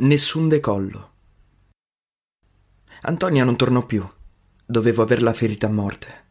Nessun 0.00 0.48
decollo. 0.48 1.10
Antonia 3.02 3.42
non 3.42 3.56
tornò 3.56 3.84
più. 3.84 4.08
Dovevo 4.64 5.02
averla 5.02 5.32
ferita 5.32 5.66
a 5.66 5.70
morte. 5.70 6.27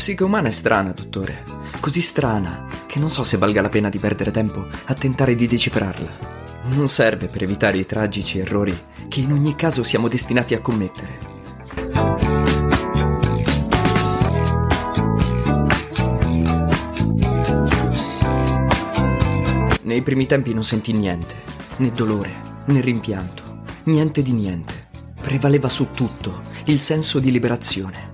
Psiche 0.00 0.24
umana 0.24 0.48
è 0.48 0.50
strana, 0.50 0.92
dottore. 0.92 1.44
Così 1.78 2.00
strana 2.00 2.66
che 2.86 2.98
non 2.98 3.10
so 3.10 3.22
se 3.22 3.36
valga 3.36 3.60
la 3.60 3.68
pena 3.68 3.90
di 3.90 3.98
perdere 3.98 4.30
tempo 4.30 4.66
a 4.86 4.94
tentare 4.94 5.34
di 5.34 5.46
decifrarla. 5.46 6.08
Non 6.70 6.88
serve 6.88 7.26
per 7.26 7.42
evitare 7.42 7.76
i 7.76 7.84
tragici 7.84 8.38
errori 8.38 8.74
che 9.08 9.20
in 9.20 9.30
ogni 9.30 9.54
caso 9.56 9.82
siamo 9.82 10.08
destinati 10.08 10.54
a 10.54 10.60
commettere. 10.60 11.18
Nei 19.82 20.00
primi 20.00 20.24
tempi 20.24 20.54
non 20.54 20.64
sentì 20.64 20.94
niente, 20.94 21.34
né 21.76 21.90
dolore, 21.90 22.40
né 22.64 22.80
rimpianto, 22.80 23.64
niente 23.84 24.22
di 24.22 24.32
niente. 24.32 24.88
Prevaleva 25.20 25.68
su 25.68 25.88
tutto 25.92 26.40
il 26.64 26.80
senso 26.80 27.18
di 27.18 27.30
liberazione. 27.30 28.09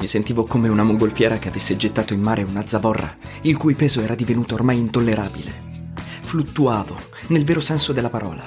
Mi 0.00 0.06
sentivo 0.06 0.44
come 0.44 0.68
una 0.68 0.82
mongolfiera 0.82 1.38
che 1.38 1.48
avesse 1.48 1.76
gettato 1.76 2.14
in 2.14 2.22
mare 2.22 2.42
una 2.42 2.66
zavorra, 2.66 3.14
il 3.42 3.58
cui 3.58 3.74
peso 3.74 4.00
era 4.00 4.14
divenuto 4.14 4.54
ormai 4.54 4.78
intollerabile. 4.78 5.68
Fluttuavo, 6.22 6.96
nel 7.26 7.44
vero 7.44 7.60
senso 7.60 7.92
della 7.92 8.08
parola. 8.08 8.42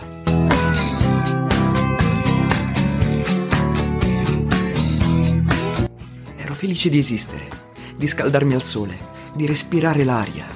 Ero 6.37 6.53
felice 6.55 6.89
di 6.89 6.97
esistere, 6.97 7.47
di 7.95 8.07
scaldarmi 8.07 8.55
al 8.55 8.63
sole, 8.63 8.97
di 9.35 9.45
respirare 9.45 10.03
l'aria, 10.03 10.47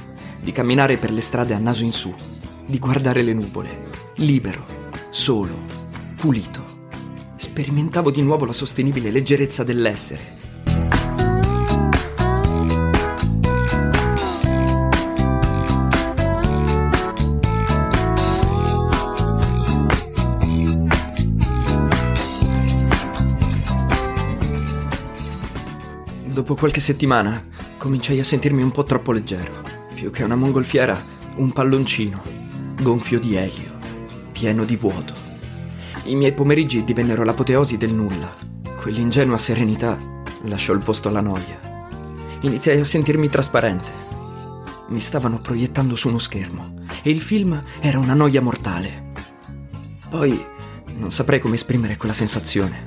di 0.42 0.52
camminare 0.52 0.98
per 0.98 1.12
le 1.12 1.22
strade 1.22 1.53
a 1.53 1.59
naso 1.59 1.84
in 1.84 1.92
su, 1.92 2.12
di 2.66 2.80
guardare 2.80 3.22
le 3.22 3.34
nuvole, 3.34 3.90
libero, 4.16 4.66
solo, 5.12 5.59
pulito. 6.16 6.66
Sperimentavo 7.36 8.09
di 8.09 8.23
nuovo 8.23 8.45
la 8.45 8.53
sostenibile 8.53 9.12
leggerezza 9.12 9.64
dell'essere 9.64 10.37
Dopo 26.48 26.62
qualche 26.62 26.80
settimana 26.80 27.45
cominciai 27.76 28.22
a 28.22 28.23
sentirmi 28.23 28.64
un 28.64 28.72
po' 28.72 28.86
troppo 28.86 29.12
leggero. 29.12 29.52
Più 29.94 30.12
che 30.12 30.23
una 30.23 30.38
mongolfiera, 30.38 30.98
un 31.36 31.52
palloncino, 31.52 32.22
gonfio 32.81 33.20
di 33.20 33.36
elio, 33.36 33.78
pieno 34.31 34.64
di 34.64 34.78
vuoto. 34.78 35.14
I 36.06 36.16
miei 36.16 36.31
pomeriggi 36.31 36.86
divennero 36.86 37.25
l'apoteosi 37.25 37.75
del 37.75 37.92
nulla. 37.92 38.34
Quell'ingenua 38.80 39.38
serenità 39.38 39.98
lasciò 40.44 40.72
il 40.72 40.80
posto 40.80 41.09
alla 41.09 41.20
noia. 41.20 41.59
Iniziai 42.40 42.79
a 42.79 42.85
sentirmi 42.85 43.28
trasparente. 43.28 43.90
Mi 44.88 45.02
stavano 45.02 45.41
proiettando 45.41 45.97
su 45.97 46.08
uno 46.08 46.18
schermo 46.18 46.85
e 47.03 47.09
il 47.09 47.19
film 47.19 47.62
era 47.81 48.00
una 48.00 48.14
noia 48.14 48.41
mortale. 48.41 49.12
Poi 50.09 50.41
non 50.96 51.12
saprei 51.12 51.41
come 51.41 51.56
esprimere 51.56 51.97
quella 51.97 52.14
sensazione. 52.14 52.85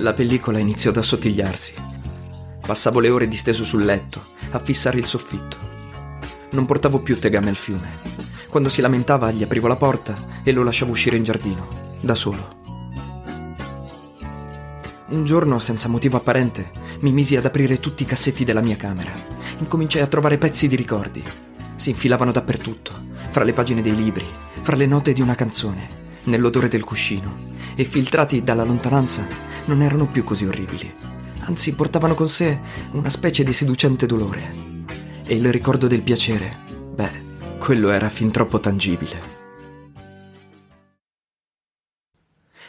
La 0.00 0.12
pellicola 0.12 0.58
iniziò 0.58 0.90
ad 0.90 0.98
assottigliarsi 0.98 1.88
Passavo 2.70 3.00
le 3.00 3.10
ore 3.10 3.26
disteso 3.26 3.64
sul 3.64 3.84
letto, 3.84 4.22
a 4.52 4.60
fissare 4.60 4.96
il 4.96 5.04
soffitto. 5.04 5.56
Non 6.50 6.66
portavo 6.66 7.00
più 7.00 7.18
tegame 7.18 7.48
al 7.48 7.56
fiume. 7.56 7.88
Quando 8.48 8.68
si 8.68 8.80
lamentava 8.80 9.32
gli 9.32 9.42
aprivo 9.42 9.66
la 9.66 9.74
porta 9.74 10.14
e 10.44 10.52
lo 10.52 10.62
lasciavo 10.62 10.92
uscire 10.92 11.16
in 11.16 11.24
giardino, 11.24 11.66
da 11.98 12.14
solo. 12.14 12.58
Un 15.08 15.24
giorno, 15.24 15.58
senza 15.58 15.88
motivo 15.88 16.18
apparente, 16.18 16.70
mi 17.00 17.10
misi 17.10 17.34
ad 17.34 17.44
aprire 17.44 17.80
tutti 17.80 18.04
i 18.04 18.06
cassetti 18.06 18.44
della 18.44 18.62
mia 18.62 18.76
camera. 18.76 19.10
Incominciai 19.58 20.02
a 20.02 20.06
trovare 20.06 20.38
pezzi 20.38 20.68
di 20.68 20.76
ricordi. 20.76 21.24
Si 21.74 21.90
infilavano 21.90 22.30
dappertutto, 22.30 22.92
fra 23.32 23.42
le 23.42 23.52
pagine 23.52 23.82
dei 23.82 23.96
libri, 23.96 24.24
fra 24.62 24.76
le 24.76 24.86
note 24.86 25.12
di 25.12 25.20
una 25.20 25.34
canzone, 25.34 25.88
nell'odore 26.26 26.68
del 26.68 26.84
cuscino, 26.84 27.36
e 27.74 27.82
filtrati 27.82 28.44
dalla 28.44 28.62
lontananza 28.62 29.26
non 29.64 29.82
erano 29.82 30.06
più 30.06 30.22
così 30.22 30.46
orribili 30.46 31.18
anzi 31.50 31.74
portavano 31.74 32.14
con 32.14 32.28
sé 32.28 32.60
una 32.92 33.10
specie 33.10 33.42
di 33.42 33.52
seducente 33.52 34.06
dolore. 34.06 34.54
E 35.26 35.34
il 35.34 35.50
ricordo 35.50 35.88
del 35.88 36.00
piacere, 36.00 36.56
beh, 36.94 37.58
quello 37.58 37.90
era 37.90 38.08
fin 38.08 38.30
troppo 38.30 38.60
tangibile. 38.60 39.38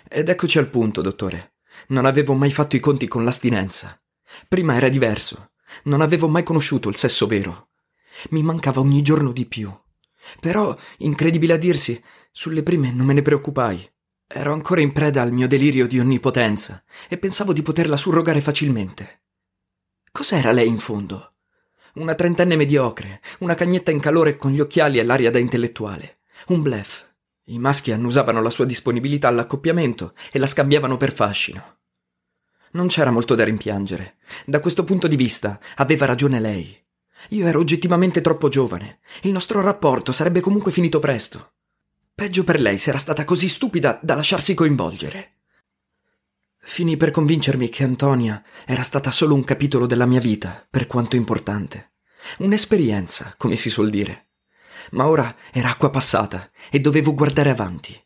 Ed 0.10 0.30
eccoci 0.30 0.58
al 0.58 0.68
punto, 0.68 1.02
dottore. 1.02 1.58
Non 1.90 2.06
avevo 2.06 2.34
mai 2.34 2.52
fatto 2.52 2.76
i 2.76 2.80
conti 2.80 3.08
con 3.08 3.24
l'astinenza. 3.24 4.02
Prima 4.48 4.76
era 4.76 4.90
diverso. 4.90 5.52
Non 5.84 6.02
avevo 6.02 6.28
mai 6.28 6.44
conosciuto 6.44 6.90
il 6.90 6.96
sesso 6.96 7.28
vero. 7.28 7.70
Mi 8.32 8.42
mancava 8.42 8.82
ogni 8.82 9.04
giorno 9.04 9.32
di 9.32 9.46
più. 9.46 9.72
Però, 10.40 10.76
incredibile 10.98 11.54
a 11.54 11.58
dirsi, 11.58 12.04
sulle 12.32 12.64
prime 12.64 12.92
non 12.92 13.06
me 13.06 13.14
ne 13.14 13.22
preoccupai. 13.22 13.94
Ero 14.34 14.54
ancora 14.54 14.80
in 14.80 14.94
preda 14.94 15.22
al 15.22 15.34
mio 15.34 15.48
delirio 15.48 15.86
di 15.88 16.00
onnipotenza 16.00 16.84
e 17.10 17.18
pensavo 17.18 17.52
di 17.52 17.62
poterla 17.62 17.98
surrogare 17.98 18.40
facilmente. 18.40 19.24
Cos'era 20.10 20.52
lei 20.52 20.68
in 20.68 20.80
fondo? 20.80 21.32
Una 21.96 22.16
trentenne 22.16 22.56
mediocre, 22.56 23.22
una 23.40 23.56
cagnetta 23.56 23.92
in 23.92 24.00
calore 24.00 24.38
con 24.38 24.52
gli 24.52 24.62
occhiali 24.62 25.00
e 25.00 25.04
l'aria 25.04 25.32
da 25.32 25.38
intellettuale. 25.38 26.20
Un 26.48 26.62
blef. 26.62 27.10
I 27.46 27.60
maschi 27.60 27.92
annusavano 27.92 28.42
la 28.42 28.50
sua 28.50 28.64
disponibilità 28.64 29.28
all'accoppiamento 29.28 30.14
e 30.32 30.40
la 30.40 30.48
scambiavano 30.48 30.96
per 30.96 31.12
fascino. 31.12 31.80
Non 32.72 32.88
c'era 32.88 33.12
molto 33.12 33.36
da 33.36 33.44
rimpiangere. 33.44 34.16
Da 34.46 34.62
questo 34.62 34.86
punto 34.86 35.10
di 35.10 35.18
vista 35.18 35.60
aveva 35.76 36.06
ragione 36.06 36.40
lei. 36.40 36.74
Io 37.30 37.48
ero 37.48 37.60
oggettivamente 37.60 38.22
troppo 38.22 38.48
giovane. 38.48 39.00
Il 39.24 39.32
nostro 39.32 39.60
rapporto 39.60 40.14
sarebbe 40.14 40.40
comunque 40.40 40.72
finito 40.72 41.00
presto. 41.00 41.52
Peggio 42.14 42.44
per 42.44 42.60
lei 42.60 42.78
se 42.78 42.90
era 42.90 43.00
stata 43.00 43.26
così 43.26 43.48
stupida 43.48 44.00
da 44.02 44.16
lasciarsi 44.16 44.54
coinvolgere. 44.54 45.38
Finì 46.64 46.96
per 46.96 47.10
convincermi 47.10 47.70
che 47.70 47.84
Antonia 47.84 48.44
era 48.66 48.84
stata 48.84 49.10
solo 49.10 49.34
un 49.34 49.44
capitolo 49.44 49.88
della 49.88 50.06
mia 50.06 50.20
vita, 50.20 50.66
per 50.70 50.86
quanto 50.86 51.16
importante. 51.16 51.94
Un'esperienza, 52.38 53.34
come 53.38 53.56
si 53.56 53.70
suol 53.70 53.90
dire. 53.90 54.28
Ma 54.92 55.08
ora 55.08 55.36
era 55.52 55.70
acqua 55.70 55.90
passata 55.90 56.52
e 56.70 56.80
dovevo 56.80 57.16
guardare 57.16 57.50
avanti. 57.50 58.00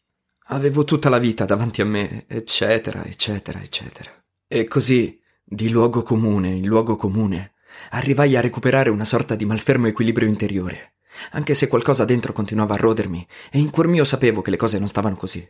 Avevo 0.49 0.85
tutta 0.85 1.09
la 1.09 1.17
vita 1.17 1.43
davanti 1.43 1.81
a 1.81 1.85
me, 1.85 2.25
eccetera, 2.27 3.03
eccetera, 3.03 3.61
eccetera. 3.61 4.09
E 4.47 4.63
così, 4.65 5.19
di 5.43 5.69
luogo 5.69 6.01
comune 6.01 6.51
in 6.51 6.65
luogo 6.65 6.95
comune, 6.95 7.55
arrivai 7.89 8.37
a 8.37 8.41
recuperare 8.41 8.89
una 8.89 9.05
sorta 9.05 9.35
di 9.35 9.45
malfermo 9.45 9.87
equilibrio 9.87 10.27
interiore 10.27 10.94
anche 11.31 11.53
se 11.53 11.67
qualcosa 11.67 12.05
dentro 12.05 12.33
continuava 12.33 12.75
a 12.75 12.77
rodermi 12.77 13.25
e 13.51 13.59
in 13.59 13.69
cuor 13.69 13.87
mio 13.87 14.03
sapevo 14.03 14.41
che 14.41 14.51
le 14.51 14.57
cose 14.57 14.79
non 14.79 14.87
stavano 14.87 15.15
così. 15.15 15.47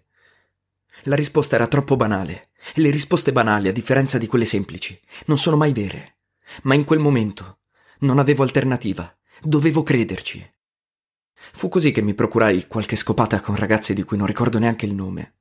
La 1.04 1.16
risposta 1.16 1.56
era 1.56 1.68
troppo 1.68 1.96
banale, 1.96 2.50
e 2.74 2.82
le 2.82 2.90
risposte 2.90 3.32
banali, 3.32 3.68
a 3.68 3.72
differenza 3.72 4.18
di 4.18 4.28
quelle 4.28 4.46
semplici, 4.46 5.00
non 5.26 5.38
sono 5.38 5.56
mai 5.56 5.72
vere. 5.72 6.18
Ma 6.64 6.74
in 6.74 6.84
quel 6.84 7.00
momento 7.00 7.60
non 8.00 8.18
avevo 8.18 8.44
alternativa, 8.44 9.16
dovevo 9.42 9.84
crederci. 9.84 10.54
Fu 11.54 11.70
così 11.70 11.92
che 11.92 12.02
mi 12.02 12.14
procurai 12.14 12.68
qualche 12.68 12.96
scopata 12.96 13.40
con 13.40 13.56
ragazze 13.56 13.94
di 13.94 14.04
cui 14.04 14.18
non 14.18 14.26
ricordo 14.26 14.58
neanche 14.58 14.86
il 14.86 14.96
nome. 14.96 15.36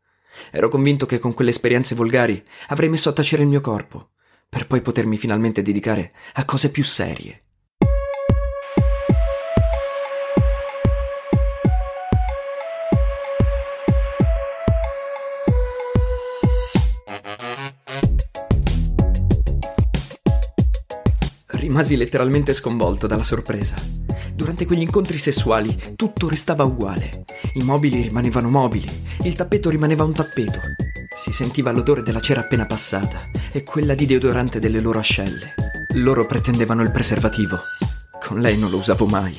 Ero 0.50 0.68
convinto 0.68 1.06
che 1.06 1.18
con 1.18 1.32
quelle 1.32 1.50
esperienze 1.50 1.94
volgari 1.94 2.44
avrei 2.68 2.88
messo 2.88 3.08
a 3.08 3.12
tacere 3.12 3.42
il 3.42 3.48
mio 3.48 3.60
corpo, 3.60 4.10
per 4.48 4.66
poi 4.66 4.82
potermi 4.82 5.16
finalmente 5.16 5.62
dedicare 5.62 6.12
a 6.34 6.44
cose 6.44 6.70
più 6.70 6.84
serie. 6.84 7.43
Rimasi 21.74 21.96
letteralmente 21.96 22.54
sconvolto 22.54 23.08
dalla 23.08 23.24
sorpresa. 23.24 23.74
Durante 24.32 24.64
quegli 24.64 24.82
incontri 24.82 25.18
sessuali 25.18 25.76
tutto 25.96 26.28
restava 26.28 26.62
uguale. 26.62 27.24
I 27.54 27.64
mobili 27.64 28.02
rimanevano 28.02 28.48
mobili, 28.48 28.86
il 29.24 29.34
tappeto 29.34 29.70
rimaneva 29.70 30.04
un 30.04 30.12
tappeto. 30.12 30.60
Si 31.16 31.32
sentiva 31.32 31.72
l'odore 31.72 32.02
della 32.02 32.20
cera 32.20 32.42
appena 32.42 32.64
passata 32.64 33.28
e 33.50 33.64
quella 33.64 33.96
di 33.96 34.06
deodorante 34.06 34.60
delle 34.60 34.78
loro 34.78 35.00
ascelle. 35.00 35.54
Loro 35.94 36.24
pretendevano 36.26 36.82
il 36.82 36.92
preservativo. 36.92 37.58
Con 38.24 38.38
lei 38.38 38.56
non 38.56 38.70
lo 38.70 38.76
usavo 38.76 39.06
mai. 39.06 39.36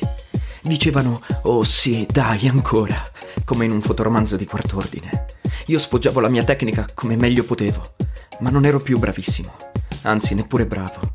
Dicevano, 0.61 1.21
oh 1.43 1.63
sì, 1.63 2.05
dai, 2.11 2.49
ancora, 2.49 3.01
come 3.45 3.63
in 3.63 3.71
un 3.71 3.81
fotoromanzo 3.81 4.35
di 4.35 4.45
quart'ordine. 4.45 5.25
Io 5.67 5.79
sfoggiavo 5.79 6.19
la 6.19 6.27
mia 6.27 6.43
tecnica 6.43 6.85
come 6.93 7.15
meglio 7.15 7.45
potevo, 7.45 7.95
ma 8.41 8.49
non 8.49 8.65
ero 8.65 8.81
più 8.81 8.99
bravissimo, 8.99 9.55
anzi 10.01 10.33
neppure 10.33 10.65
bravo. 10.65 11.14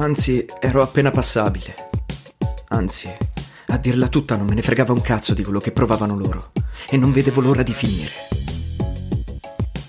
Anzi, 0.00 0.46
ero 0.60 0.80
appena 0.80 1.10
passabile. 1.10 1.74
Anzi, 2.68 3.14
a 3.66 3.76
dirla 3.76 4.08
tutta 4.08 4.34
non 4.34 4.46
me 4.46 4.54
ne 4.54 4.62
fregava 4.62 4.94
un 4.94 5.02
cazzo 5.02 5.34
di 5.34 5.42
quello 5.42 5.60
che 5.60 5.72
provavano 5.72 6.16
loro, 6.16 6.52
e 6.88 6.96
non 6.96 7.12
vedevo 7.12 7.42
l'ora 7.42 7.62
di 7.62 7.74
finire. 7.74 8.10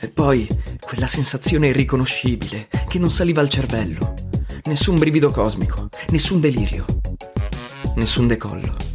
E 0.01 0.09
poi 0.09 0.49
quella 0.81 1.07
sensazione 1.07 1.67
irriconoscibile 1.69 2.67
che 2.89 2.99
non 2.99 3.09
saliva 3.09 3.39
al 3.39 3.47
cervello. 3.47 4.15
Nessun 4.65 4.97
brivido 4.97 5.31
cosmico, 5.31 5.87
nessun 6.09 6.41
delirio, 6.41 6.85
nessun 7.95 8.27
decollo. 8.27 8.90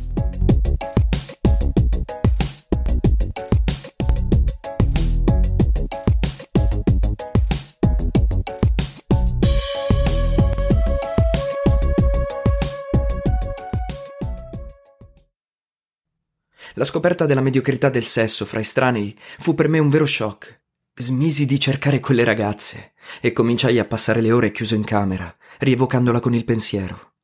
La 16.79 16.85
scoperta 16.85 17.25
della 17.25 17.41
mediocrità 17.41 17.89
del 17.89 18.05
sesso 18.05 18.45
fra 18.45 18.61
estranei 18.61 19.17
fu 19.39 19.55
per 19.55 19.67
me 19.67 19.79
un 19.79 19.89
vero 19.89 20.05
shock. 20.05 20.61
Smisi 20.95 21.47
di 21.47 21.59
cercare 21.59 22.01
quelle 22.01 22.23
ragazze 22.23 22.93
e 23.23 23.33
cominciai 23.33 23.79
a 23.79 23.87
passare 23.87 24.21
le 24.21 24.31
ore 24.31 24.53
chiuso 24.53 24.75
in 24.75 24.85
camera, 24.85 25.35
rievocandola 25.61 26.21
con 26.21 26.35
il 26.35 26.45
pensiero. 26.45 27.15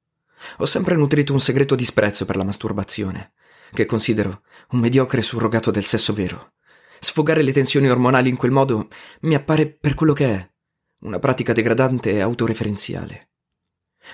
Ho 0.58 0.64
sempre 0.64 0.94
nutrito 0.94 1.34
un 1.34 1.40
segreto 1.40 1.74
disprezzo 1.74 2.24
per 2.24 2.36
la 2.36 2.44
masturbazione, 2.44 3.32
che 3.74 3.84
considero 3.84 4.40
un 4.70 4.80
mediocre 4.80 5.20
surrogato 5.20 5.70
del 5.70 5.84
sesso 5.84 6.14
vero. 6.14 6.54
Sfogare 6.98 7.42
le 7.42 7.52
tensioni 7.52 7.90
ormonali 7.90 8.30
in 8.30 8.36
quel 8.36 8.52
modo 8.52 8.88
mi 9.20 9.34
appare 9.34 9.66
per 9.66 9.92
quello 9.92 10.14
che 10.14 10.28
è, 10.28 10.50
una 11.00 11.18
pratica 11.18 11.52
degradante 11.52 12.12
e 12.12 12.20
autoreferenziale. 12.20 13.32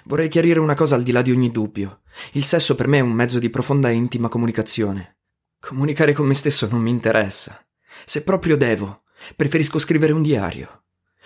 Vorrei 0.06 0.26
chiarire 0.26 0.58
una 0.58 0.74
cosa 0.74 0.96
al 0.96 1.04
di 1.04 1.12
là 1.12 1.22
di 1.22 1.30
ogni 1.30 1.52
dubbio. 1.52 2.00
Il 2.32 2.42
sesso 2.42 2.74
per 2.74 2.88
me 2.88 2.98
è 2.98 3.02
un 3.02 3.12
mezzo 3.12 3.38
di 3.38 3.50
profonda 3.50 3.88
e 3.88 3.92
intima 3.92 4.28
comunicazione. 4.28 5.17
Comunicare 5.60 6.12
con 6.12 6.26
me 6.26 6.34
stesso 6.34 6.68
non 6.70 6.80
mi 6.80 6.90
interessa. 6.90 7.64
Se 8.04 8.22
proprio 8.22 8.56
devo, 8.56 9.02
preferisco 9.34 9.78
scrivere 9.78 10.12
un 10.12 10.22
diario. 10.22 10.84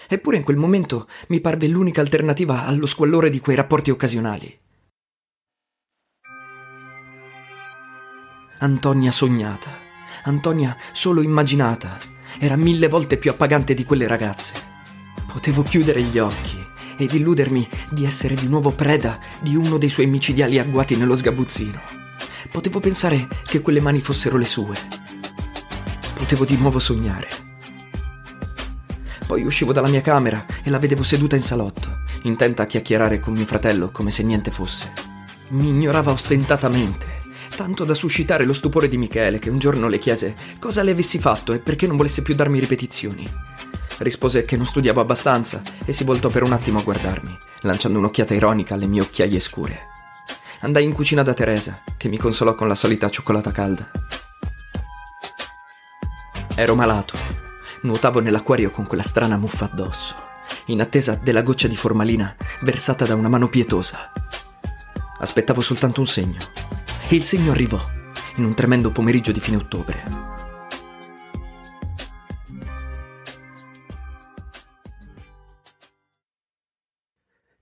Eppure 0.09 0.39
in 0.39 0.43
quel 0.43 0.57
momento 0.57 1.07
mi 1.29 1.41
parve 1.41 1.69
l'unica 1.69 2.01
alternativa 2.01 2.65
allo 2.65 2.87
squallore 2.87 3.31
di 3.31 3.41
quei 3.41 3.55
rapporti 3.55 3.91
occasionali. 3.91 4.61
Antonia 8.59 9.11
sognata, 9.11 9.71
Antonia 10.25 10.77
solo 10.93 11.21
immaginata, 11.21 11.99
era 12.39 12.57
mille 12.57 12.89
volte 12.89 13.19
più 13.19 13.31
appagante 13.31 13.75
di 13.75 13.85
quelle 13.85 14.07
ragazze. 14.07 14.71
Potevo 15.31 15.63
chiudere 15.63 16.03
gli 16.03 16.19
occhi 16.19 16.59
ed 16.97 17.13
illudermi 17.13 17.69
di 17.91 18.05
essere 18.05 18.35
di 18.35 18.49
nuovo 18.49 18.71
preda 18.71 19.19
di 19.41 19.57
uno 19.57 19.79
dei 19.79 19.91
suoi 19.91 20.07
micidiali 20.07 20.59
agguati 20.59 20.97
nello 20.97 21.15
sgabuzzino. 21.15 22.02
Potevo 22.51 22.81
pensare 22.81 23.29
che 23.47 23.61
quelle 23.61 23.81
mani 23.81 24.01
fossero 24.01 24.37
le 24.37 24.45
sue. 24.45 24.75
Potevo 26.15 26.45
di 26.45 26.57
nuovo 26.57 26.79
sognare. 26.79 27.29
Poi 29.27 29.45
uscivo 29.45 29.73
dalla 29.73 29.89
mia 29.89 30.03
camera 30.03 30.45
e 30.63 30.71
la 30.71 30.79
vedevo 30.79 31.03
seduta 31.03 31.37
in 31.37 31.43
salotto, 31.43 31.89
intenta 32.25 32.65
a 32.65 32.67
chiacchierare 32.67 33.21
con 33.21 33.33
mio 33.33 33.47
fratello 33.47 33.91
come 33.91 34.11
se 34.11 34.23
niente 34.23 34.51
fosse. 34.51 34.93
Mi 35.51 35.69
ignorava 35.69 36.13
ostentatamente, 36.13 37.17
tanto 37.57 37.85
da 37.85 37.95
suscitare 37.95 38.45
lo 38.45 38.53
stupore 38.53 38.89
di 38.89 38.99
Michele 38.99 39.39
che 39.39 39.51
un 39.51 39.59
giorno 39.59 39.89
le 39.89 39.99
chiese 39.99 40.35
cosa 40.59 40.83
le 40.83 40.91
avessi 40.91 41.19
fatto 41.19 41.53
e 41.53 41.61
perché 41.61 41.87
non 41.87 41.97
volesse 41.97 42.23
più 42.23 42.35
darmi 42.35 42.61
ripetizioni. 42.61 43.27
Rispose 43.99 44.45
che 44.45 44.57
non 44.57 44.67
studiavo 44.67 45.01
abbastanza 45.01 45.63
e 45.87 45.93
si 45.93 46.05
voltò 46.05 46.29
per 46.29 46.43
un 46.43 46.53
attimo 46.53 46.81
a 46.81 46.83
guardarmi, 46.83 47.37
lanciando 47.61 47.99
un'occhiata 47.99 48.35
ironica 48.35 48.75
alle 48.75 48.87
mie 48.87 49.01
occhiaie 49.01 49.41
scure. 49.41 49.92
Andai 50.63 50.85
in 50.85 50.95
cucina 50.95 51.25
da 51.25 51.35
Teresa, 51.35 51.83
che 51.97 52.09
mi 52.09 52.17
consolò 52.17 52.55
con 52.55 52.69
la 52.69 52.77
solita 52.77 53.11
cioccolata 53.11 53.51
calda. 53.51 53.91
Ero 56.55 56.77
malato. 56.77 57.19
Nuotavo 57.83 58.21
nell'acquario 58.21 58.71
con 58.71 58.87
quella 58.87 59.03
strana 59.03 59.37
muffa 59.37 59.65
addosso, 59.65 60.15
in 60.67 60.81
attesa 60.81 61.19
della 61.21 61.43
goccia 61.43 61.67
di 61.67 61.75
formalina 61.75 62.37
versata 62.61 63.05
da 63.05 63.17
una 63.17 63.29
mano 63.29 63.49
pietosa. 63.49 64.13
Aspettavo 65.19 65.61
soltanto 65.61 65.99
un 65.99 66.07
segno. 66.07 66.39
E 67.09 67.17
il 67.17 67.25
segno 67.25 67.51
arrivò, 67.51 67.81
in 68.37 68.45
un 68.45 68.55
tremendo 68.55 68.93
pomeriggio 68.93 69.33
di 69.33 69.41
fine 69.41 69.57
ottobre. 69.57 70.05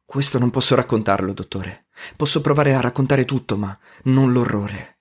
Questo 0.05 0.39
non 0.39 0.51
posso 0.51 0.75
raccontarlo, 0.75 1.33
dottore. 1.33 1.87
Posso 2.17 2.41
provare 2.41 2.75
a 2.75 2.81
raccontare 2.81 3.25
tutto, 3.25 3.57
ma 3.57 3.77
non 4.05 4.33
l'orrore. 4.33 4.99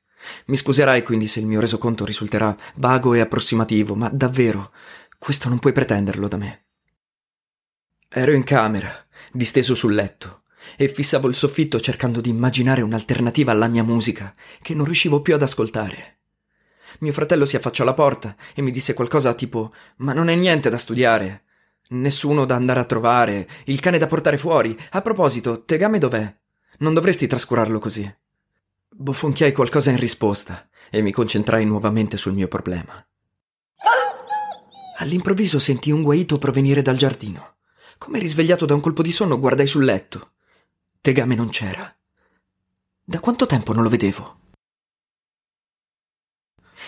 Mi 0.48 0.58
scuserai 0.58 1.04
quindi 1.04 1.28
se 1.28 1.40
il 1.40 1.46
mio 1.46 1.60
resoconto 1.60 2.06
risulterà 2.06 2.56
vago 2.76 3.14
e 3.14 3.20
approssimativo, 3.20 3.96
ma 3.96 4.10
davvero, 4.10 4.72
questo 5.18 5.50
non 5.50 5.60
puoi 5.60 5.74
pretenderlo 5.74 6.28
da 6.28 6.38
me. 6.38 6.66
Ero 8.10 8.32
in 8.32 8.44
camera, 8.44 8.92
disteso 9.32 9.76
sul 9.76 9.94
letto, 9.94 10.44
e 10.76 10.88
fissavo 10.88 11.28
il 11.28 11.36
soffitto 11.36 11.80
cercando 11.80 12.22
di 12.22 12.30
immaginare 12.30 12.82
un'alternativa 12.82 13.52
alla 13.52 13.68
mia 13.68 13.84
musica, 13.84 14.34
che 14.62 14.74
non 14.74 14.86
riuscivo 14.86 15.22
più 15.22 15.36
ad 15.36 15.42
ascoltare. 15.42 16.18
Mio 17.00 17.14
fratello 17.14 17.46
si 17.46 17.56
affacciò 17.56 17.84
alla 17.84 17.94
porta 17.94 18.36
e 18.56 18.62
mi 18.62 18.72
disse 18.72 18.94
qualcosa 18.94 19.34
tipo 19.34 19.74
Ma 19.98 20.14
non 20.14 20.28
è 20.28 20.36
niente 20.36 20.70
da 20.70 20.78
studiare. 20.78 21.44
Nessuno 21.90 22.46
da 22.46 22.56
andare 22.56 22.80
a 22.80 22.86
trovare, 22.86 23.48
il 23.66 23.80
cane 23.80 23.98
da 23.98 24.08
portare 24.08 24.38
fuori. 24.38 24.78
A 24.92 25.02
proposito, 25.02 25.64
Tegame 25.64 25.98
dov'è? 25.98 26.39
Non 26.80 26.94
dovresti 26.94 27.28
trascurarlo 27.28 27.80
così. 27.80 28.10
Bofonchiai 28.90 29.52
qualcosa 29.52 29.92
in 29.92 29.98
risposta 29.98 30.70
e 30.90 31.02
mi 31.02 31.12
concentrai 31.12 31.66
nuovamente 31.66 32.18
sul 32.18 32.34
mio 32.34 32.48
problema. 32.48 33.06
All'improvviso 34.98 35.60
sentii 35.60 35.94
un 35.94 36.02
guaito 36.02 36.38
provenire 36.38 36.82
dal 36.82 36.98
giardino. 36.98 37.56
Come 37.98 38.20
risvegliato 38.20 38.66
da 38.66 38.76
un 38.76 38.82
colpo 38.82 39.02
di 39.02 39.12
sonno, 39.12 39.40
guardai 39.40 39.68
sul 39.68 39.84
letto. 39.84 40.32
Tegame 41.02 41.36
non 41.36 41.50
c'era. 41.50 41.94
Da 43.04 43.20
quanto 43.20 43.46
tempo 43.46 43.74
non 43.74 43.84
lo 43.84 43.90
vedevo? 43.90 44.38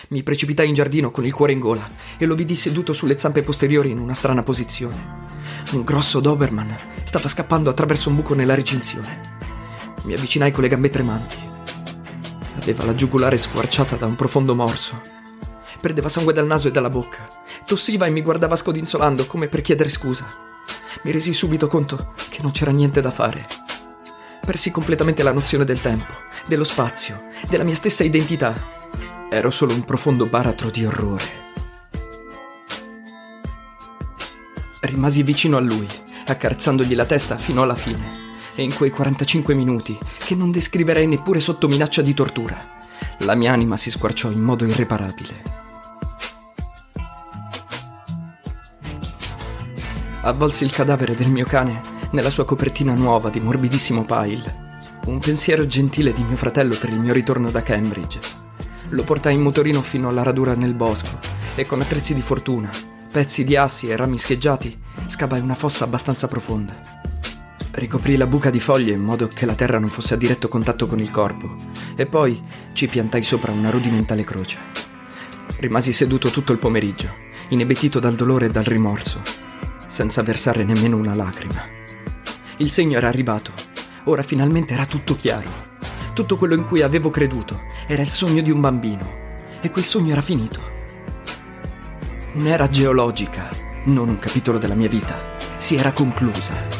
Mi 0.08 0.22
precipitai 0.22 0.68
in 0.68 0.74
giardino 0.74 1.10
con 1.10 1.24
il 1.24 1.32
cuore 1.32 1.52
in 1.52 1.58
gola 1.58 1.88
e 2.16 2.26
lo 2.26 2.34
vidi 2.34 2.56
seduto 2.56 2.92
sulle 2.92 3.18
zampe 3.18 3.42
posteriori 3.42 3.90
in 3.90 3.98
una 3.98 4.14
strana 4.14 4.42
posizione. 4.42 5.24
Un 5.72 5.82
grosso 5.82 6.20
Doberman 6.20 6.74
stava 7.04 7.28
scappando 7.28 7.70
attraverso 7.70 8.08
un 8.08 8.16
buco 8.16 8.34
nella 8.34 8.54
recinzione. 8.54 9.51
Mi 10.04 10.14
avvicinai 10.14 10.50
con 10.50 10.64
le 10.64 10.68
gambe 10.68 10.88
tremanti. 10.88 11.38
Aveva 12.60 12.84
la 12.84 12.94
giugulare 12.94 13.36
squarciata 13.36 13.94
da 13.94 14.06
un 14.06 14.16
profondo 14.16 14.54
morso. 14.54 15.00
Perdeva 15.80 16.08
sangue 16.08 16.32
dal 16.32 16.46
naso 16.46 16.66
e 16.66 16.70
dalla 16.72 16.88
bocca. 16.88 17.24
Tossiva 17.64 18.06
e 18.06 18.10
mi 18.10 18.20
guardava 18.20 18.56
scodinzolando 18.56 19.26
come 19.26 19.46
per 19.46 19.62
chiedere 19.62 19.88
scusa. 19.88 20.26
Mi 21.04 21.12
resi 21.12 21.32
subito 21.32 21.68
conto 21.68 22.14
che 22.30 22.42
non 22.42 22.50
c'era 22.50 22.72
niente 22.72 23.00
da 23.00 23.12
fare. 23.12 23.46
Persi 24.44 24.72
completamente 24.72 25.22
la 25.22 25.32
nozione 25.32 25.64
del 25.64 25.80
tempo, 25.80 26.12
dello 26.46 26.64
spazio, 26.64 27.28
della 27.48 27.64
mia 27.64 27.76
stessa 27.76 28.02
identità. 28.02 28.54
Ero 29.30 29.50
solo 29.52 29.72
un 29.72 29.84
profondo 29.84 30.24
baratro 30.24 30.68
di 30.70 30.84
orrore. 30.84 31.40
Rimasi 34.80 35.22
vicino 35.22 35.56
a 35.56 35.60
lui, 35.60 35.86
accarezzandogli 36.26 36.96
la 36.96 37.06
testa 37.06 37.38
fino 37.38 37.62
alla 37.62 37.76
fine 37.76 38.30
e 38.54 38.62
in 38.62 38.74
quei 38.74 38.90
45 38.90 39.54
minuti, 39.54 39.98
che 40.18 40.34
non 40.34 40.50
descriverei 40.50 41.06
neppure 41.06 41.40
sotto 41.40 41.68
minaccia 41.68 42.02
di 42.02 42.14
tortura, 42.14 42.80
la 43.18 43.34
mia 43.34 43.52
anima 43.52 43.76
si 43.76 43.90
squarciò 43.90 44.30
in 44.30 44.42
modo 44.42 44.64
irreparabile. 44.64 45.42
Avvolsi 50.22 50.64
il 50.64 50.72
cadavere 50.72 51.14
del 51.14 51.30
mio 51.30 51.44
cane 51.44 51.80
nella 52.12 52.30
sua 52.30 52.44
copertina 52.44 52.94
nuova 52.94 53.28
di 53.28 53.40
morbidissimo 53.40 54.04
pile. 54.04 54.78
Un 55.06 55.18
pensiero 55.18 55.66
gentile 55.66 56.12
di 56.12 56.22
mio 56.22 56.36
fratello 56.36 56.76
per 56.78 56.90
il 56.90 56.98
mio 56.98 57.12
ritorno 57.12 57.50
da 57.50 57.62
Cambridge. 57.62 58.20
Lo 58.90 59.02
portai 59.02 59.34
in 59.34 59.42
motorino 59.42 59.80
fino 59.80 60.08
alla 60.08 60.22
radura 60.22 60.54
nel 60.54 60.74
bosco 60.74 61.18
e 61.56 61.66
con 61.66 61.80
attrezzi 61.80 62.14
di 62.14 62.22
fortuna, 62.22 62.70
pezzi 63.12 63.42
di 63.42 63.56
assi 63.56 63.88
e 63.88 63.96
rami 63.96 64.18
scheggiati, 64.18 64.78
scavai 65.06 65.40
una 65.40 65.54
fossa 65.54 65.84
abbastanza 65.84 66.28
profonda. 66.28 67.11
Ricoprì 67.74 68.18
la 68.18 68.26
buca 68.26 68.50
di 68.50 68.60
foglie 68.60 68.92
in 68.92 69.00
modo 69.00 69.28
che 69.28 69.46
la 69.46 69.54
terra 69.54 69.78
non 69.78 69.88
fosse 69.88 70.12
a 70.12 70.18
diretto 70.18 70.46
contatto 70.48 70.86
con 70.86 70.98
il 70.98 71.10
corpo 71.10 71.56
e 71.96 72.04
poi 72.04 72.40
ci 72.74 72.86
piantai 72.86 73.24
sopra 73.24 73.50
una 73.50 73.70
rudimentale 73.70 74.24
croce. 74.24 74.58
Rimasi 75.58 75.94
seduto 75.94 76.28
tutto 76.28 76.52
il 76.52 76.58
pomeriggio, 76.58 77.10
inebetito 77.48 77.98
dal 77.98 78.14
dolore 78.14 78.46
e 78.46 78.48
dal 78.50 78.64
rimorso, 78.64 79.22
senza 79.78 80.22
versare 80.22 80.64
nemmeno 80.64 80.98
una 80.98 81.14
lacrima. 81.14 81.64
Il 82.58 82.70
segno 82.70 82.98
era 82.98 83.08
arrivato. 83.08 83.52
Ora 84.04 84.22
finalmente 84.22 84.74
era 84.74 84.84
tutto 84.84 85.16
chiaro. 85.16 85.50
Tutto 86.12 86.36
quello 86.36 86.54
in 86.54 86.64
cui 86.64 86.82
avevo 86.82 87.08
creduto 87.08 87.58
era 87.86 88.02
il 88.02 88.10
sogno 88.10 88.42
di 88.42 88.50
un 88.50 88.60
bambino. 88.60 89.34
E 89.62 89.70
quel 89.70 89.84
sogno 89.84 90.12
era 90.12 90.20
finito. 90.20 90.60
Un'era 92.34 92.68
geologica, 92.68 93.48
non 93.86 94.10
un 94.10 94.18
capitolo 94.18 94.58
della 94.58 94.74
mia 94.74 94.88
vita, 94.88 95.36
si 95.56 95.76
era 95.76 95.92
conclusa. 95.92 96.71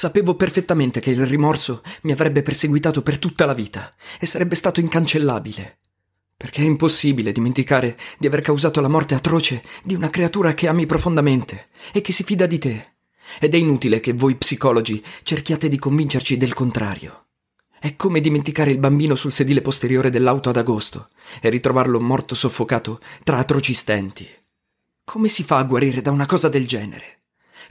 Sapevo 0.00 0.34
perfettamente 0.34 0.98
che 0.98 1.10
il 1.10 1.26
rimorso 1.26 1.82
mi 2.04 2.12
avrebbe 2.12 2.40
perseguitato 2.40 3.02
per 3.02 3.18
tutta 3.18 3.44
la 3.44 3.52
vita 3.52 3.92
e 4.18 4.24
sarebbe 4.24 4.54
stato 4.54 4.80
incancellabile. 4.80 5.80
Perché 6.38 6.62
è 6.62 6.64
impossibile 6.64 7.32
dimenticare 7.32 7.98
di 8.18 8.26
aver 8.26 8.40
causato 8.40 8.80
la 8.80 8.88
morte 8.88 9.14
atroce 9.14 9.62
di 9.84 9.94
una 9.94 10.08
creatura 10.08 10.54
che 10.54 10.68
ami 10.68 10.86
profondamente 10.86 11.68
e 11.92 12.00
che 12.00 12.12
si 12.12 12.24
fida 12.24 12.46
di 12.46 12.56
te. 12.56 12.92
Ed 13.38 13.52
è 13.52 13.58
inutile 13.58 14.00
che 14.00 14.14
voi 14.14 14.36
psicologi 14.36 15.04
cerchiate 15.22 15.68
di 15.68 15.78
convincerci 15.78 16.38
del 16.38 16.54
contrario. 16.54 17.26
È 17.78 17.94
come 17.94 18.20
dimenticare 18.20 18.70
il 18.70 18.78
bambino 18.78 19.14
sul 19.14 19.32
sedile 19.32 19.60
posteriore 19.60 20.08
dell'auto 20.08 20.48
ad 20.48 20.56
agosto 20.56 21.08
e 21.42 21.50
ritrovarlo 21.50 22.00
morto 22.00 22.34
soffocato 22.34 23.02
tra 23.22 23.36
atroci 23.36 23.74
stenti. 23.74 24.26
Come 25.04 25.28
si 25.28 25.44
fa 25.44 25.58
a 25.58 25.64
guarire 25.64 26.00
da 26.00 26.10
una 26.10 26.24
cosa 26.24 26.48
del 26.48 26.66
genere? 26.66 27.24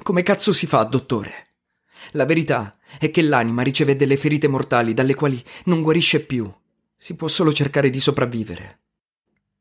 Come 0.03 0.21
cazzo 0.21 0.53
si 0.53 0.67
fa, 0.67 0.83
dottore? 0.83 1.47
La 2.11 2.25
verità 2.25 2.77
è 2.97 3.11
che 3.11 3.21
l'anima 3.21 3.61
riceve 3.61 3.95
delle 3.95 4.17
ferite 4.17 4.47
mortali 4.47 4.93
dalle 4.93 5.13
quali 5.13 5.43
non 5.65 5.81
guarisce 5.81 6.25
più. 6.25 6.51
Si 6.95 7.15
può 7.15 7.27
solo 7.27 7.53
cercare 7.53 7.89
di 7.89 7.99
sopravvivere. 7.99 8.79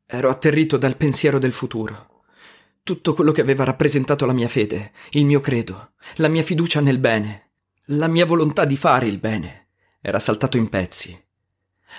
Ero 0.07 0.31
atterrito 0.31 0.77
dal 0.77 0.97
pensiero 0.97 1.39
del 1.39 1.53
futuro. 1.53 2.23
Tutto 2.83 3.13
quello 3.13 3.33
che 3.33 3.43
aveva 3.43 3.65
rappresentato 3.65 4.25
la 4.25 4.33
mia 4.33 4.49
fede, 4.49 4.93
il 5.11 5.27
mio 5.27 5.41
credo, 5.41 5.91
la 6.17 6.29
mia 6.29 6.43
fiducia 6.43 6.81
nel 6.81 6.99
bene, 6.99 7.51
la 7.93 8.09
mia 8.09 8.25
volontà 8.25 8.65
di 8.65 8.79
fare 8.79 9.07
il 9.07 9.19
bene, 9.19 9.69
era 10.01 10.19
saltato 10.19 10.57
in 10.57 10.71
pezzi. 10.71 11.17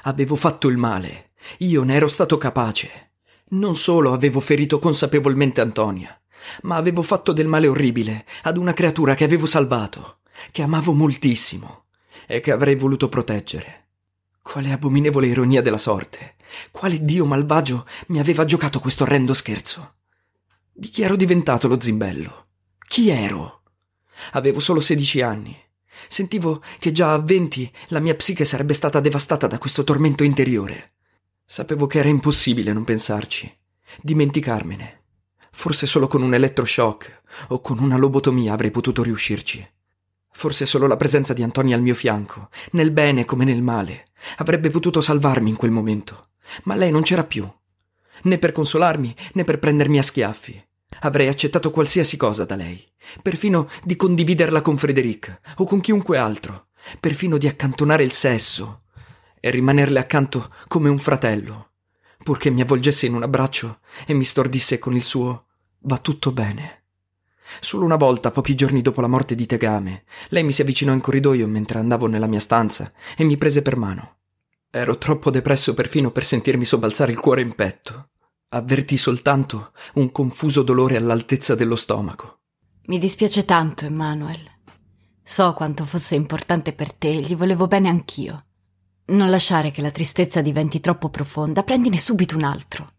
Avevo 0.03 0.35
fatto 0.35 0.67
il 0.67 0.77
male, 0.77 1.31
io 1.59 1.83
ne 1.83 1.95
ero 1.95 2.07
stato 2.07 2.37
capace. 2.37 3.11
Non 3.49 3.75
solo 3.75 4.13
avevo 4.13 4.39
ferito 4.39 4.79
consapevolmente 4.79 5.61
Antonia, 5.61 6.19
ma 6.63 6.75
avevo 6.75 7.03
fatto 7.03 7.33
del 7.33 7.47
male 7.47 7.67
orribile 7.67 8.25
ad 8.43 8.57
una 8.57 8.73
creatura 8.73 9.13
che 9.13 9.23
avevo 9.23 9.45
salvato 9.45 10.18
che 10.51 10.61
amavo 10.61 10.93
moltissimo 10.93 11.85
e 12.27 12.39
che 12.39 12.51
avrei 12.51 12.75
voluto 12.75 13.09
proteggere. 13.09 13.87
Quale 14.41 14.71
abominevole 14.71 15.27
ironia 15.27 15.61
della 15.61 15.77
sorte! 15.77 16.35
Quale 16.71 17.03
dio 17.05 17.25
malvagio 17.25 17.85
mi 18.07 18.19
aveva 18.19 18.45
giocato 18.45 18.79
questo 18.79 19.03
orrendo 19.03 19.33
scherzo! 19.33 19.95
Di 20.71 20.87
chi 20.87 21.03
ero 21.03 21.15
diventato 21.15 21.67
lo 21.67 21.79
zimbello? 21.79 22.45
Chi 22.87 23.09
ero? 23.09 23.63
Avevo 24.31 24.59
solo 24.59 24.79
sedici 24.79 25.21
anni. 25.21 25.55
Sentivo 26.07 26.63
che 26.79 26.91
già 26.91 27.13
a 27.13 27.19
venti 27.19 27.71
la 27.89 27.99
mia 27.99 28.15
psiche 28.15 28.45
sarebbe 28.45 28.73
stata 28.73 28.99
devastata 28.99 29.45
da 29.47 29.57
questo 29.57 29.83
tormento 29.83 30.23
interiore. 30.23 30.93
Sapevo 31.45 31.87
che 31.87 31.99
era 31.99 32.09
impossibile 32.09 32.73
non 32.73 32.83
pensarci, 32.83 33.53
dimenticarmene. 34.01 35.03
Forse 35.51 35.85
solo 35.85 36.07
con 36.07 36.21
un 36.21 36.33
elettroshock 36.33 37.21
o 37.49 37.59
con 37.59 37.79
una 37.79 37.97
lobotomia 37.97 38.53
avrei 38.53 38.71
potuto 38.71 39.03
riuscirci. 39.03 39.67
Forse 40.39 40.65
solo 40.65 40.87
la 40.87 40.95
presenza 40.95 41.33
di 41.33 41.43
Antonia 41.43 41.75
al 41.75 41.81
mio 41.81 41.93
fianco, 41.93 42.47
nel 42.71 42.91
bene 42.91 43.25
come 43.25 43.43
nel 43.43 43.61
male, 43.61 44.05
avrebbe 44.37 44.69
potuto 44.69 45.01
salvarmi 45.01 45.49
in 45.49 45.57
quel 45.57 45.69
momento. 45.69 46.29
Ma 46.63 46.75
lei 46.75 46.91
non 46.91 47.01
c'era 47.01 47.25
più. 47.25 47.45
Né 48.21 48.37
per 48.37 48.53
consolarmi, 48.53 49.13
né 49.33 49.43
per 49.43 49.59
prendermi 49.59 49.97
a 49.97 50.01
schiaffi. 50.01 50.65
Avrei 51.01 51.27
accettato 51.27 51.71
qualsiasi 51.71 52.15
cosa 52.15 52.45
da 52.45 52.55
lei, 52.55 52.81
perfino 53.21 53.67
di 53.83 53.97
condividerla 53.97 54.61
con 54.61 54.77
Frederic 54.77 55.41
o 55.57 55.65
con 55.65 55.81
chiunque 55.81 56.17
altro, 56.17 56.67
perfino 57.01 57.37
di 57.37 57.49
accantonare 57.49 58.03
il 58.03 58.13
sesso 58.13 58.83
e 59.41 59.49
rimanerle 59.49 59.99
accanto 59.99 60.49
come 60.69 60.87
un 60.87 60.99
fratello, 60.99 61.71
purché 62.23 62.49
mi 62.49 62.61
avvolgesse 62.61 63.07
in 63.07 63.15
un 63.15 63.23
abbraccio 63.23 63.79
e 64.05 64.13
mi 64.13 64.23
stordisse 64.23 64.79
con 64.79 64.95
il 64.95 65.03
suo 65.03 65.47
va 65.79 65.97
tutto 65.97 66.31
bene. 66.31 66.83
Solo 67.59 67.85
una 67.85 67.95
volta, 67.95 68.31
pochi 68.31 68.55
giorni 68.55 68.81
dopo 68.81 69.01
la 69.01 69.07
morte 69.07 69.35
di 69.35 69.45
Tegame, 69.45 70.03
lei 70.29 70.43
mi 70.43 70.51
si 70.51 70.61
avvicinò 70.61 70.93
in 70.93 71.01
corridoio 71.01 71.47
mentre 71.47 71.79
andavo 71.79 72.07
nella 72.07 72.27
mia 72.27 72.39
stanza 72.39 72.91
e 73.17 73.23
mi 73.23 73.37
prese 73.37 73.61
per 73.61 73.75
mano. 73.75 74.17
Ero 74.71 74.97
troppo 74.97 75.31
depresso 75.31 75.73
perfino 75.73 76.11
per 76.11 76.23
sentirmi 76.23 76.63
sobbalzare 76.63 77.11
il 77.11 77.19
cuore 77.19 77.41
in 77.41 77.55
petto. 77.55 78.09
Avvertì 78.49 78.97
soltanto 78.97 79.71
un 79.95 80.11
confuso 80.11 80.63
dolore 80.63 80.95
all'altezza 80.95 81.55
dello 81.55 81.75
stomaco. 81.75 82.39
Mi 82.85 82.99
dispiace 82.99 83.45
tanto, 83.45 83.85
Emanuel. 83.85 84.39
So 85.23 85.53
quanto 85.53 85.85
fosse 85.85 86.15
importante 86.15 86.73
per 86.73 86.93
te 86.93 87.09
e 87.09 87.21
gli 87.21 87.35
volevo 87.35 87.67
bene 87.67 87.89
anch'io. 87.89 88.45
Non 89.05 89.29
lasciare 89.29 89.71
che 89.71 89.81
la 89.81 89.91
tristezza 89.91 90.41
diventi 90.41 90.79
troppo 90.79 91.09
profonda, 91.09 91.63
prendine 91.63 91.97
subito 91.97 92.35
un 92.35 92.43
altro. 92.43 92.91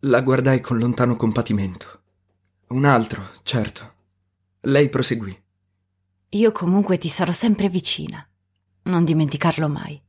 La 0.00 0.20
guardai 0.20 0.60
con 0.60 0.78
lontano 0.78 1.16
compatimento. 1.16 2.02
Un 2.74 2.84
altro, 2.86 3.30
certo. 3.44 3.92
Lei 4.62 4.88
proseguì. 4.88 5.42
Io 6.30 6.50
comunque 6.50 6.98
ti 6.98 7.08
sarò 7.08 7.30
sempre 7.30 7.68
vicina. 7.68 8.28
Non 8.84 9.04
dimenticarlo 9.04 9.68
mai. 9.68 10.02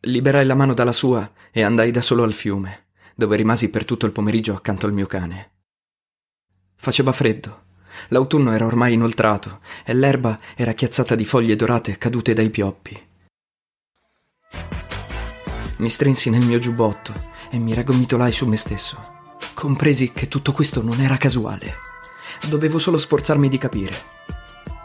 Liberai 0.00 0.44
la 0.44 0.54
mano 0.54 0.74
dalla 0.74 0.92
sua 0.92 1.26
e 1.50 1.62
andai 1.62 1.92
da 1.92 2.02
solo 2.02 2.24
al 2.24 2.34
fiume, 2.34 2.88
dove 3.14 3.36
rimasi 3.36 3.70
per 3.70 3.86
tutto 3.86 4.04
il 4.04 4.12
pomeriggio 4.12 4.52
accanto 4.52 4.84
al 4.84 4.92
mio 4.92 5.06
cane. 5.06 5.52
Faceva 6.76 7.10
freddo. 7.10 7.68
L'autunno 8.08 8.52
era 8.52 8.66
ormai 8.66 8.92
inoltrato 8.92 9.60
e 9.82 9.94
l'erba 9.94 10.38
era 10.54 10.74
chiazzata 10.74 11.14
di 11.14 11.24
foglie 11.24 11.56
dorate 11.56 11.96
cadute 11.96 12.34
dai 12.34 12.50
pioppi. 12.50 13.08
Mi 15.78 15.88
strinsi 15.88 16.28
nel 16.28 16.44
mio 16.44 16.58
giubbotto 16.58 17.14
e 17.48 17.58
mi 17.58 17.72
raggomitolai 17.72 18.30
su 18.30 18.46
me 18.46 18.58
stesso. 18.58 19.20
Compresi 19.60 20.10
che 20.12 20.26
tutto 20.26 20.52
questo 20.52 20.82
non 20.82 21.02
era 21.02 21.18
casuale. 21.18 21.76
Dovevo 22.48 22.78
solo 22.78 22.96
sforzarmi 22.96 23.46
di 23.46 23.58
capire. 23.58 23.94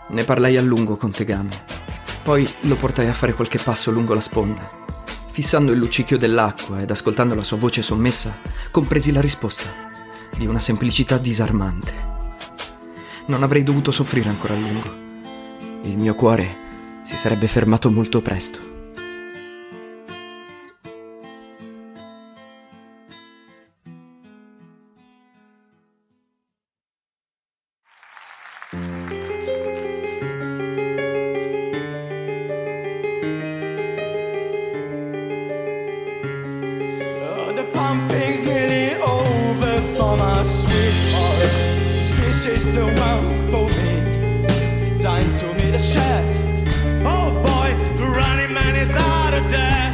Ne 0.09 0.25
parlai 0.25 0.57
a 0.57 0.61
lungo 0.61 0.97
con 0.97 1.11
Tegame. 1.11 1.51
Poi 2.23 2.45
lo 2.63 2.75
portai 2.75 3.07
a 3.07 3.13
fare 3.13 3.33
qualche 3.33 3.57
passo 3.57 3.89
lungo 3.89 4.13
la 4.13 4.19
sponda. 4.19 4.65
Fissando 5.31 5.71
il 5.71 5.77
luccichio 5.77 6.17
dell'acqua 6.17 6.81
ed 6.81 6.91
ascoltando 6.91 7.35
la 7.35 7.43
sua 7.45 7.55
voce 7.55 7.81
sommessa, 7.81 8.37
compresi 8.69 9.13
la 9.13 9.21
risposta, 9.21 9.73
di 10.37 10.45
una 10.45 10.59
semplicità 10.59 11.17
disarmante. 11.17 11.93
Non 13.27 13.43
avrei 13.43 13.63
dovuto 13.63 13.91
soffrire 13.91 14.27
ancora 14.27 14.55
a 14.55 14.57
lungo. 14.57 14.93
Il 15.83 15.97
mio 15.97 16.15
cuore 16.15 17.01
si 17.03 17.15
sarebbe 17.15 17.47
fermato 17.47 17.89
molto 17.89 18.21
presto. 18.21 18.74
sister 42.65 42.85
won't 42.85 43.37
for 43.51 43.67
me. 43.79 44.97
Time 44.97 45.29
to 45.37 45.45
meet 45.53 45.71
the 45.71 45.79
chef. 45.79 46.23
Oh 47.05 47.29
boy, 47.45 47.69
the 47.97 48.05
running 48.05 48.53
man 48.53 48.75
is 48.75 48.95
out 48.95 49.33
of 49.33 49.47
debt. 49.47 49.84